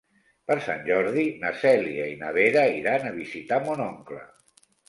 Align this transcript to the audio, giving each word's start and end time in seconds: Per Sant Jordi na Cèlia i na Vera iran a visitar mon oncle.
Per 0.51 0.55
Sant 0.67 0.79
Jordi 0.87 1.25
na 1.43 1.51
Cèlia 1.65 2.09
i 2.13 2.17
na 2.23 2.33
Vera 2.39 2.65
iran 2.81 3.07
a 3.11 3.15
visitar 3.19 3.61
mon 3.69 3.89
oncle. 3.93 4.27